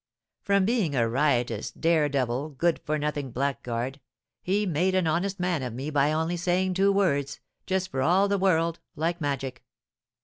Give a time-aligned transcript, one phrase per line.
[0.41, 3.99] From being a riotous, dare devil, good for nothing blackguard,
[4.41, 8.27] he made an honest man of me by only saying two words, just for all
[8.27, 9.63] the world like magic."